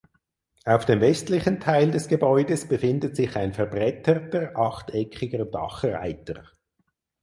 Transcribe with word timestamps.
Auf 0.65 0.85
dem 0.87 0.99
westlichen 0.99 1.59
Teil 1.59 1.91
des 1.91 2.07
Gebäudes 2.07 2.67
befindet 2.67 3.15
sich 3.15 3.35
ein 3.35 3.53
verbretterter 3.53 4.57
achteckiger 4.57 5.45
Dachreiter. 5.45 6.43